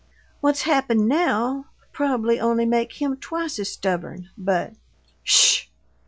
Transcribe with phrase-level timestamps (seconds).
[0.39, 4.73] What's happened now'll probably only make him twice as stubborn, but"
[5.23, 5.67] "SH!"